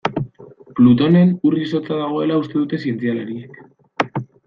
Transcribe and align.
Plutonen 0.79 1.35
ur-izotza 1.51 2.01
dagoela 2.01 2.41
uste 2.47 2.59
dute 2.65 2.83
zientzialariek. 2.83 3.65